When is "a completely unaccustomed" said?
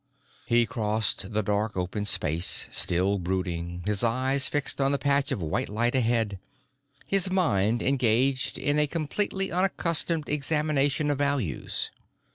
8.79-10.27